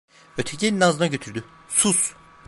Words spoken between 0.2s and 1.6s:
Öteki, elini ağzına götürdü: